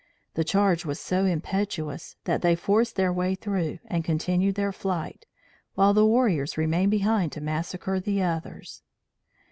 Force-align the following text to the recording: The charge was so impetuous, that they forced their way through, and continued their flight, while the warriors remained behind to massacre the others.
The 0.33 0.43
charge 0.43 0.83
was 0.83 0.99
so 0.99 1.25
impetuous, 1.25 2.15
that 2.23 2.41
they 2.41 2.55
forced 2.55 2.95
their 2.95 3.13
way 3.13 3.35
through, 3.35 3.77
and 3.85 4.03
continued 4.03 4.55
their 4.55 4.71
flight, 4.71 5.27
while 5.75 5.93
the 5.93 6.07
warriors 6.07 6.57
remained 6.57 6.89
behind 6.89 7.31
to 7.33 7.39
massacre 7.41 7.99
the 7.99 8.23
others. 8.23 8.81